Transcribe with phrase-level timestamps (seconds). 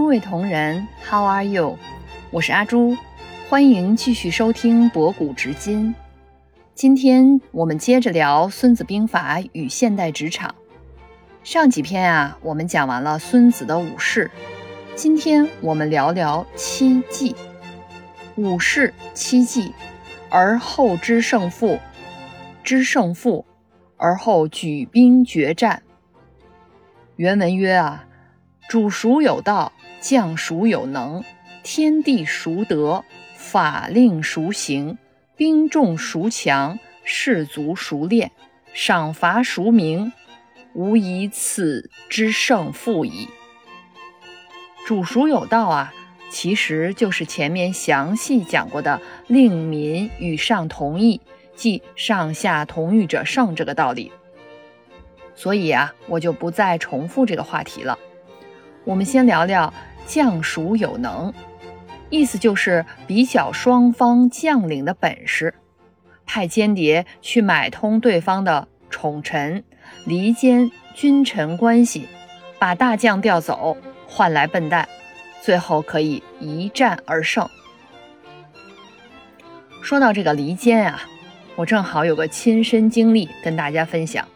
[0.00, 1.78] 诸位同仁，How are you？
[2.30, 2.96] 我是阿朱，
[3.50, 5.94] 欢迎继续收听博古直今。
[6.74, 10.54] 今天我们接着聊《孙子兵法》与现代职场。
[11.44, 14.30] 上几篇啊，我们讲完了孙子的五事，
[14.96, 17.36] 今天我们聊聊七计。
[18.36, 19.74] 五事七计，
[20.30, 21.78] 而后知胜负，
[22.64, 23.44] 知胜负，
[23.98, 25.82] 而后举兵决战。
[27.16, 28.06] 原文曰啊，
[28.66, 29.70] 主孰有道，
[30.00, 31.22] 将孰有能，
[31.62, 33.04] 天地孰得，
[33.36, 34.96] 法令孰行，
[35.36, 38.32] 兵众孰强，士卒孰练，
[38.72, 40.12] 赏罚孰明，
[40.74, 43.28] 吾以此之胜负矣。
[44.86, 45.92] 主孰有道啊，
[46.30, 51.20] 其实就是前面详细讲过的“令民与上同意，
[51.54, 54.10] 即上下同欲者胜”这个道理。
[55.34, 57.98] 所以啊，我就不再重复这个话题了。
[58.84, 59.72] 我们先聊聊
[60.10, 61.32] 将孰有能，
[62.08, 65.54] 意思就是比较双方将领的本事，
[66.26, 69.62] 派间谍去买通对方的宠臣，
[70.04, 72.08] 离间君臣关系，
[72.58, 73.76] 把大将调走，
[74.08, 74.88] 换来笨蛋，
[75.42, 77.48] 最后可以一战而胜。
[79.80, 81.02] 说到这个离间啊，
[81.54, 84.26] 我正好有个亲身经历跟大家分享。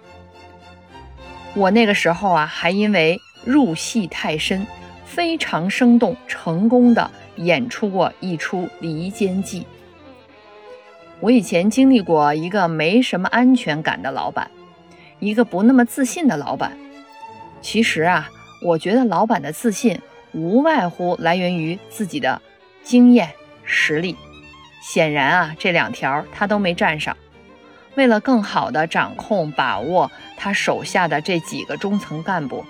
[1.55, 4.64] 我那个时候啊，还因为入戏太深，
[5.15, 9.65] 非常生动，成功的演出过一出离间计。
[11.20, 14.51] 我以前经历过一个没什么安全感的老板，
[15.20, 16.77] 一个不那么自信的老板。
[17.61, 18.29] 其实啊，
[18.61, 20.01] 我觉得老板的自信
[20.33, 22.42] 无外乎来源于自己的
[22.83, 23.31] 经验
[23.62, 24.17] 实力。
[24.83, 27.17] 显然啊，这两条他都没占上。
[27.95, 32.65] 为了更好地掌控、把握他手下的这几个中层干部，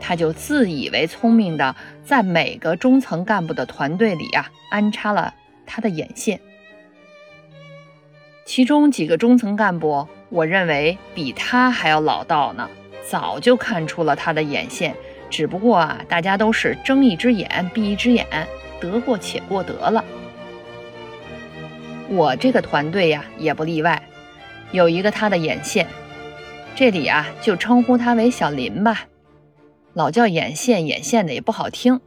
[0.00, 5.34] 他就自以为聪明的在每个中层干部的团队里啊安插了
[5.66, 6.40] 他的眼线。
[8.44, 12.68] 其中几个中层干部，我认为比他还要老道呢，
[13.06, 14.94] 早就看出了他的眼线，
[15.28, 18.26] 只不过啊，大家都是睁一只眼闭一只眼，
[18.80, 20.02] 得过且过得了。
[22.08, 24.02] 我这个团队呀，也不例外。
[24.72, 25.86] 有一个他的眼线，
[26.74, 29.07] 这里啊就称呼他为小林吧，
[29.94, 32.00] 老叫眼线眼线的也不好听。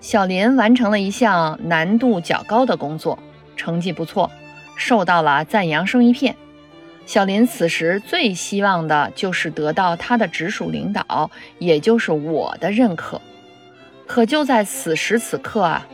[0.00, 3.18] 小林完成了一项难度较高的工作，
[3.56, 4.30] 成绩不错，
[4.76, 6.34] 受到了赞扬声一片。
[7.06, 13.20] 小林此时最希望的就是得到他的直属领导，也就是我的认可。
[14.06, 15.86] 可就在此时此刻啊，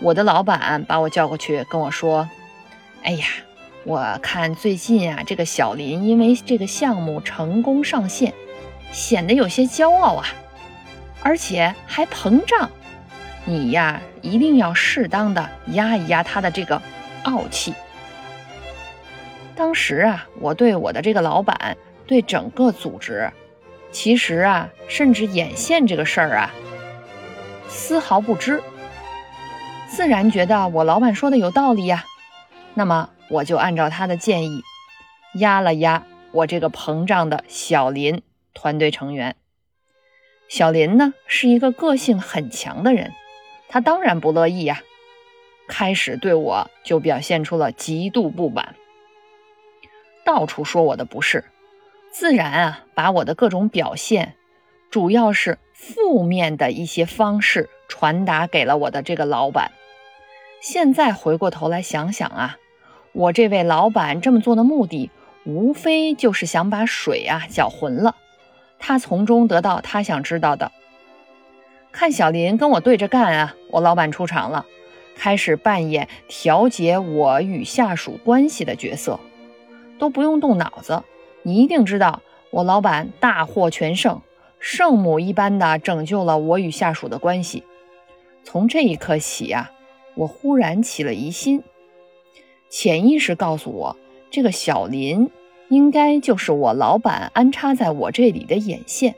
[0.00, 2.28] 我的老板把我叫过去跟我说
[3.02, 3.26] ：“哎呀。”
[3.84, 8.34] 我看最近啊，这个小林因为这个项目成功上线，
[8.92, 10.26] 显得有些骄傲啊，
[11.22, 12.70] 而且还膨胀。
[13.44, 16.80] 你呀，一定要适当的压一压他的这个
[17.22, 17.74] 傲气。
[19.54, 23.30] 当时啊，我对我的这个老板，对整个组织，
[23.90, 26.50] 其实啊，甚至眼线这个事儿啊，
[27.68, 28.62] 丝毫不知，
[29.88, 32.04] 自然觉得我老板说的有道理呀。
[32.74, 33.10] 那么。
[33.30, 34.62] 我就按照他的建议，
[35.34, 38.22] 压了压我这个膨胀的小林
[38.58, 39.36] 团队成员。
[40.48, 43.12] 小林呢是一个个性很强的人，
[43.68, 44.82] 他当然不乐意呀，
[45.68, 48.74] 开始对我就表现出了极度不满，
[50.24, 51.44] 到处说我的不是，
[52.10, 54.34] 自然啊把我的各种表现，
[54.90, 59.70] 主要是负面的一些方式传达给了我的这个老板。
[60.60, 62.58] 现在回过头来想想啊。
[63.12, 65.10] 我这位老板这么做的目的，
[65.44, 68.14] 无非就是想把水啊搅浑了，
[68.78, 70.72] 他从中得到他想知道的。
[71.90, 74.66] 看小林跟我对着干啊，我老板出场了，
[75.16, 79.18] 开始扮演调节我与下属关系的角色，
[79.98, 81.02] 都不用动脑子，
[81.42, 84.20] 你一定知道，我老板大获全胜，
[84.60, 87.64] 圣母一般的拯救了我与下属的关系。
[88.44, 89.70] 从这一刻起呀，
[90.14, 91.62] 我忽然起了疑心。
[92.70, 93.96] 潜意识告诉我，
[94.30, 95.30] 这个小林
[95.68, 99.14] 应该就是我老板安插在我这里的眼线。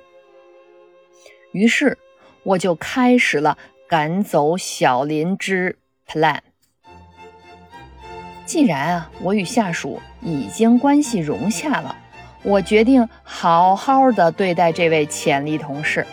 [1.53, 1.99] 于是，
[2.43, 3.59] 我就开始了
[3.89, 6.39] 赶走小林之 plan。
[8.45, 11.97] 既然啊，我与下属已经关系融洽了，
[12.43, 16.05] 我决定好好的对待这位潜力同事。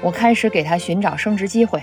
[0.00, 1.82] 我开始给他寻找升职机会，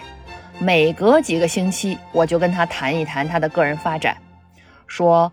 [0.60, 4.16] 每隔几个星期，我就跟他谈一谈他的个人发展。
[4.88, 5.32] 说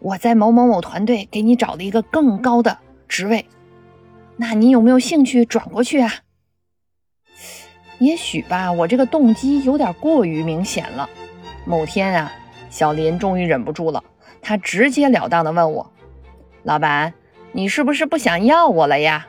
[0.00, 3.46] 我在某某某团队给你找了一个更高的职位，
[4.36, 6.10] 那你有没有兴趣转过去啊？
[7.98, 11.08] 也许吧，我这个动机有点过于明显了。
[11.66, 12.32] 某天啊，
[12.70, 14.02] 小林终于忍不住了，
[14.40, 15.92] 他直截了当地问我
[16.64, 17.12] ：“老板，
[17.52, 19.28] 你是不是不想要我了呀？”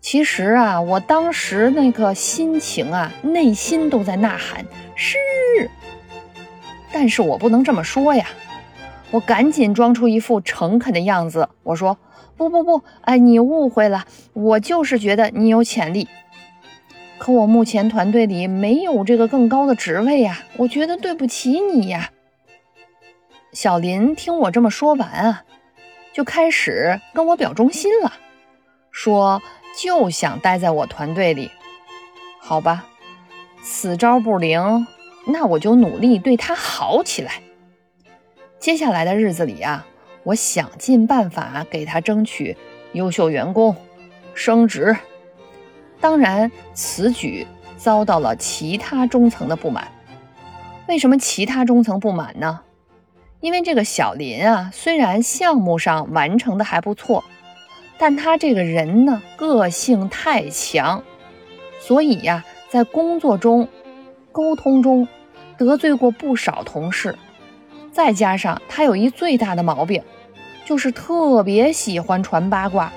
[0.00, 4.64] 其实啊，我当时那个心情啊，内心都在呐喊
[4.94, 5.18] 是，
[6.92, 8.28] 但是我不能这么说呀。
[9.10, 11.98] 我赶紧装出一副诚恳的样子，我说
[12.36, 16.08] ：“不不不，哎，你误会了，我就是觉得你有潜力。
[17.18, 22.10] 可我目前团队里没有这个更高的职位呀，我觉得对不起你呀。”
[23.52, 25.44] 小林听我这么说完啊，
[26.12, 28.12] 就开始跟我表忠心了，
[28.90, 29.42] 说。
[29.78, 31.50] 就想待在我团队里，
[32.40, 32.86] 好吧，
[33.62, 34.86] 此招不灵，
[35.26, 37.42] 那我就努力对他好起来。
[38.58, 39.86] 接下来的日子里啊，
[40.22, 42.56] 我想尽办法给他争取
[42.92, 43.76] 优秀员工
[44.34, 44.96] 升职。
[46.00, 49.88] 当然，此举遭到了其他中层的不满。
[50.88, 52.60] 为什么其他中层不满呢？
[53.40, 57.24] 因为这个小林啊，虽然项目上完成的还不错。
[57.98, 61.02] 但他这个人呢，个性太强，
[61.80, 63.70] 所以呀，在工作中、
[64.32, 65.08] 沟通中
[65.56, 67.16] 得罪过不少同事。
[67.96, 70.02] 再加上他有一最大的毛病，
[70.66, 72.92] 就是特别喜欢传八卦。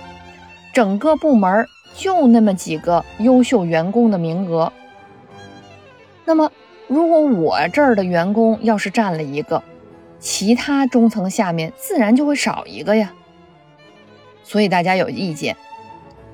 [0.74, 1.66] 整个部门
[1.96, 4.74] 就那么几个优秀员工的名额，
[6.26, 6.52] 那么
[6.88, 9.64] 如果我这儿的员工要是占了一个，
[10.20, 13.14] 其他中层下面自然就会少一个呀。
[14.44, 15.56] 所以大家有意见，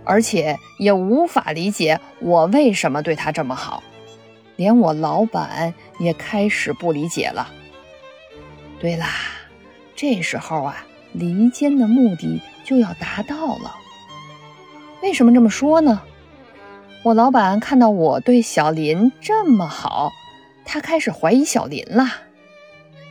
[0.04, 3.84] 而且也无法理解我为什么对他这么好，
[4.56, 7.48] 连我老板也开始不理解了。
[8.86, 9.08] 对啦，
[9.96, 13.76] 这时候啊，离间的目的就要达到了。
[15.02, 16.04] 为什么这么说呢？
[17.02, 20.12] 我老板看到我对小林这么好，
[20.66, 22.06] 他开始怀疑小林了，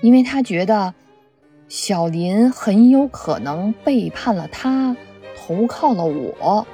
[0.00, 0.94] 因为他觉得。
[1.67, 4.94] 小林很有可能背叛了他，
[5.37, 6.65] 投靠了我。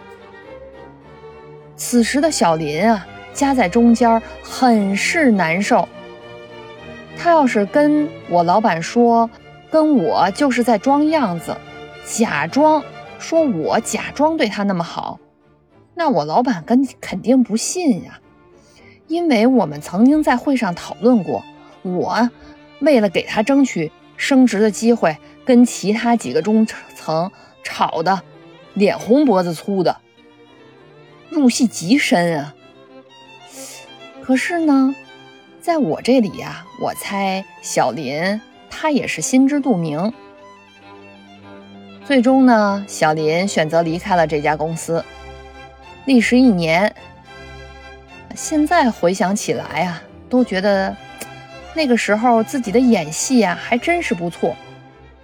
[1.74, 5.88] 此时的小林啊，夹在中间，很是难受。
[7.22, 9.28] 他要是跟我老板说，
[9.70, 11.54] 跟我就是在装样子，
[12.06, 12.82] 假装
[13.18, 15.20] 说我假装对他那么好，
[15.94, 18.20] 那我老板跟肯定不信呀。
[19.06, 21.44] 因为我们曾经在会上讨论过，
[21.82, 22.30] 我
[22.80, 23.92] 为了给他争取。
[24.16, 27.32] 升职的机会跟其他几个中层
[27.62, 28.20] 吵得
[28.74, 29.96] 脸红脖子粗的，
[31.30, 32.54] 入戏极深啊。
[34.20, 34.94] 可是呢，
[35.60, 38.40] 在我这里呀，我猜小林
[38.70, 40.12] 他也是心知肚明。
[42.04, 45.04] 最终呢，小林选择离开了这家公司。
[46.06, 46.94] 历时一年，
[48.34, 50.96] 现在回想起来啊，都觉得。
[51.72, 54.56] 那个时候自己的演戏啊，还真是不错，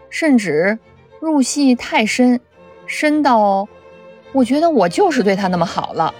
[0.09, 0.79] 甚至
[1.19, 2.39] 入戏太深，
[2.87, 3.67] 深到
[4.33, 6.15] 我觉得我就是对他那么好了。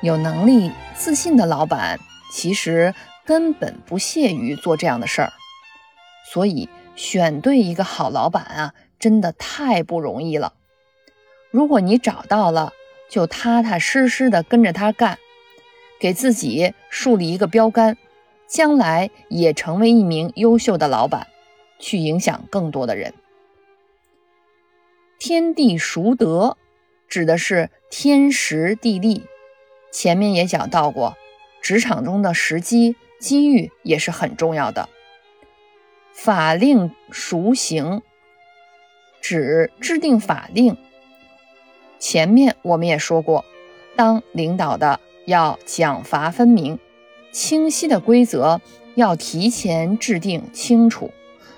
[0.00, 2.00] 有能力、自信的老板，
[2.32, 2.92] 其实
[3.24, 5.32] 根本不屑于做这样的事儿，
[6.32, 10.54] 所以选对一个好老板啊，真的太不容易了。
[11.52, 12.72] 如果你找到了，
[13.08, 15.18] 就踏踏实实的跟着他干。
[16.00, 17.96] 给自己树立一个标杆，
[18.48, 21.28] 将来也成为一名优秀的老板，
[21.78, 23.14] 去影响更多的人。
[25.18, 26.56] 天地熟德，
[27.08, 29.24] 指的是天时地利。
[29.92, 31.16] 前面也讲到过，
[31.62, 34.88] 职场中的时机机遇也是很重要的。
[36.12, 38.02] 法令熟行，
[39.20, 40.76] 指制定法令。
[41.98, 43.44] 前面我们也说过，
[43.96, 45.00] 当领导的。
[45.26, 46.78] 要奖罚分明，
[47.32, 48.62] 清晰的规则
[48.94, 51.12] 要提前制定清楚，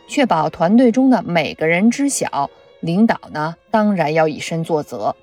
[0.08, 2.50] 确保团队中的每个人知晓。
[2.80, 5.14] 领导呢，当然要以身作则。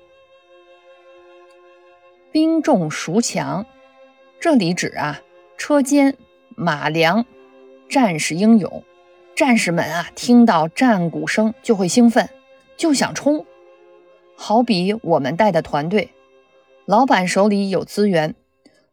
[2.30, 3.64] 兵重孰强？
[4.38, 5.20] 这里指啊，
[5.56, 6.16] 车间
[6.56, 7.24] 马良，
[7.88, 8.84] 战士英勇，
[9.34, 12.28] 战士们啊，听到战鼓声就会兴奋，
[12.76, 13.46] 就想冲。
[14.36, 16.10] 好比我们带的团队。
[16.84, 18.34] 老板手里有资源，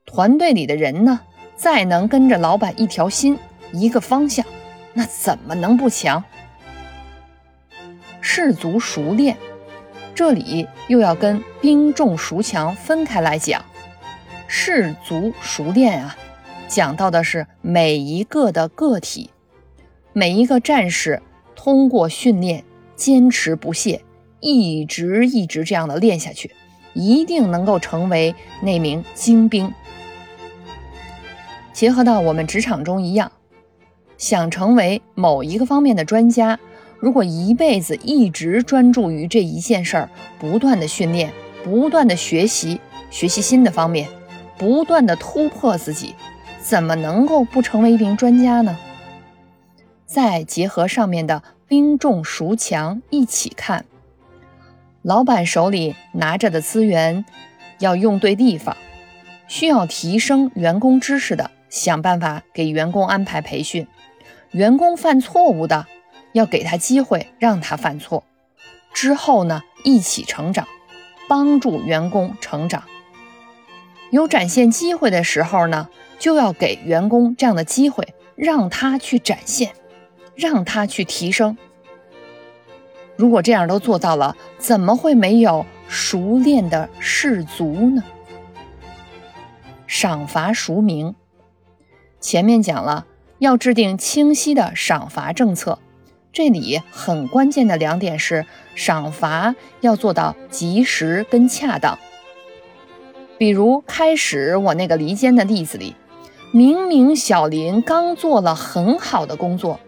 [0.06, 1.22] 团队里的人呢，
[1.56, 3.38] 再能跟着老板一条心、
[3.72, 4.46] 一个方向，
[4.94, 6.24] 那怎么能不强？
[8.22, 9.38] 士卒熟练，
[10.16, 13.64] 这里又要跟兵重孰强分开来讲。
[14.48, 16.16] 士卒熟练啊，
[16.70, 19.30] 讲到的是每一个的个体，
[20.14, 21.22] 每一个战士
[21.54, 22.64] 通过训练，
[22.96, 24.02] 坚持不懈，
[24.40, 26.52] 一直一直这样的练下去。
[26.94, 29.74] 一定能够成为那名精兵。
[31.74, 33.34] 结合到我们职场中一样，
[34.18, 36.58] 想成为某一个方面的专家，
[37.06, 40.10] 如果一辈子一直专注于这一件事儿，
[40.40, 41.32] 不断的训练，
[41.64, 42.82] 不断的学习，
[43.12, 44.10] 学习新的方面，
[44.58, 46.16] 不断的突破自己，
[46.64, 48.76] 怎么能够不成为一名专家呢？
[50.08, 53.86] 再结合上面的兵重孰强一起看，
[55.04, 57.24] 老板手里拿着的资源
[57.78, 58.76] 要用对地方，
[59.48, 61.52] 需要提升员工知识的。
[61.70, 63.86] 想办法给员工安排培训，
[64.50, 65.86] 员工犯错误的，
[66.36, 68.26] 要给他机会让他犯错，
[68.94, 70.68] 之后呢一起成长，
[71.30, 72.84] 帮助员工成长。
[74.12, 75.88] 有展现机会的时候呢，
[76.20, 79.72] 就要给员工这样的机会，让他去展现，
[80.36, 81.58] 让他去提升。
[83.16, 88.04] 如果这样都做到了，怎么会没有熟练的士卒呢？
[89.88, 91.16] 赏罚孰明？
[92.20, 93.06] 前面讲了，
[93.40, 95.80] 要制定清晰的赏罚政策。
[96.36, 101.98] 这里很关键的两点是，赏罚要做到及时跟恰当。
[103.38, 105.96] 比如开始我那个离间的例子里，
[106.52, 109.80] 明明小林刚做了很好的工作，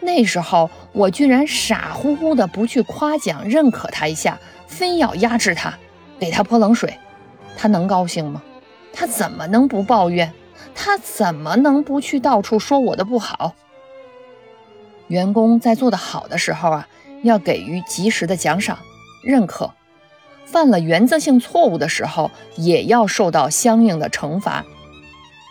[0.00, 5.74] 那时候我居然傻乎乎的不去夸奖认可他一下，非要压制他，
[6.18, 6.96] 给他泼冷水，
[7.54, 8.42] 他能高兴吗？
[8.94, 10.32] 他怎么能不抱怨？
[10.74, 13.54] 他怎么能不去到处说我的不好？
[15.12, 16.88] 员工在做得好的时候啊，
[17.22, 18.78] 要给予及时的奖赏、
[19.22, 19.74] 认可；
[20.46, 24.64] 犯了原则性错误的时候，也要受到相应的惩罚。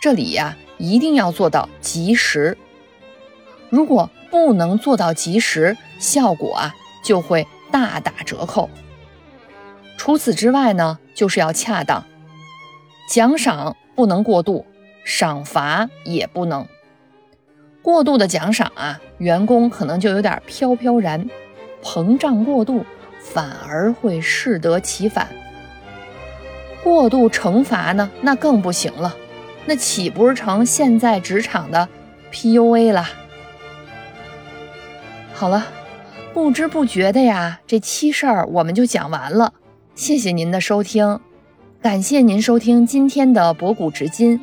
[0.02, 2.58] 这里呀，一定要做到及时。
[3.70, 8.68] 如果不能做到及时，效果啊就会大打折扣。
[9.96, 12.04] 除此之外呢，就是要恰当，
[13.08, 14.66] 奖赏不能过度。
[15.04, 16.66] 赏罚也不能
[17.82, 21.28] 过度的奖赏啊，员工可能就有点飘飘然，
[21.82, 22.86] 膨胀过度，
[23.20, 25.28] 反而会适得其反。
[26.82, 29.16] 过度惩罚呢，那更不行了，
[29.66, 31.88] 那岂不是成现在职场的
[32.32, 33.04] PUA 了？
[35.32, 35.66] 好了，
[36.32, 39.52] 不知不觉的呀，这七事儿我们就讲完了。
[39.94, 41.18] 谢谢您的收听，
[41.82, 44.40] 感谢您收听今天的博古知今。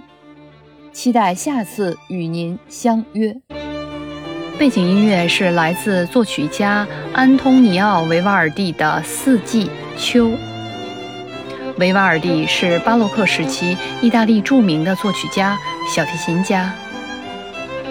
[0.91, 3.35] 期待下次与您相约。
[4.57, 10.27] 背景音乐是来自作曲家安东尼奥·维瓦尔第的《四季秋》。
[11.77, 15.57] 维瓦尔第是巴洛克时期意大利著名的作曲家、
[15.95, 16.73] 小提琴家。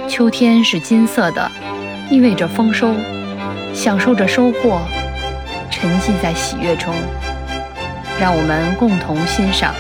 [0.07, 1.51] 秋天是金色的，
[2.11, 2.95] 意味着丰收，
[3.73, 4.81] 享受着收获，
[5.71, 6.93] 沉浸在喜悦中。
[8.21, 9.73] 让我们共同欣赏。